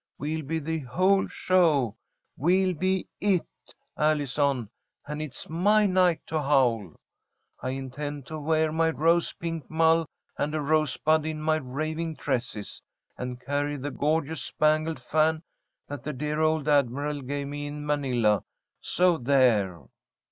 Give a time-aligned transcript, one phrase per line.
[0.17, 1.95] We'll be the whole show.
[2.35, 3.45] We'll be it,
[3.95, 4.71] Allison,
[5.05, 6.95] and 'it's my night to howl.'
[7.61, 10.07] I intend to wear my rose pink mull
[10.39, 12.81] and a rosebud in my raving tresses,
[13.15, 15.43] and carry the gorgeous spangled fan
[15.87, 18.43] that the dear old admiral gave me in Manila.
[18.79, 19.85] So there!"